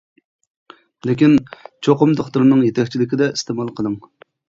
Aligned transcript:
لېكىن 1.09 1.37
چوقۇم 1.89 2.17
دوختۇرنىڭ 2.23 2.67
يېتەكچىلىكىدە 2.71 3.33
ئىستېمال 3.39 3.75
قىلىڭ! 3.81 4.05